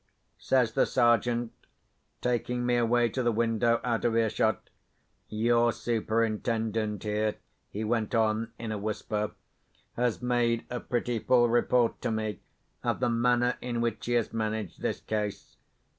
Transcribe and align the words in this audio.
says 0.39 0.73
the 0.73 0.87
Sergeant, 0.87 1.51
taking 2.21 2.65
me 2.65 2.75
away 2.75 3.07
to 3.07 3.21
the 3.21 3.31
window, 3.31 3.79
out 3.83 4.03
of 4.03 4.15
earshot, 4.17 4.71
"Your 5.29 5.71
Superintendent 5.71 7.03
here," 7.03 7.35
he 7.69 7.83
went 7.83 8.15
on, 8.15 8.51
in 8.57 8.71
a 8.71 8.79
whisper, 8.79 9.33
"has 9.93 10.19
made 10.19 10.65
a 10.71 10.79
pretty 10.79 11.19
full 11.19 11.47
report 11.49 12.01
to 12.01 12.09
me 12.11 12.39
of 12.83 12.99
the 12.99 13.11
manner 13.11 13.57
in 13.61 13.79
which 13.79 14.03
he 14.07 14.13
has 14.13 14.33
managed 14.33 14.81
this 14.81 14.99
case. 15.01 15.57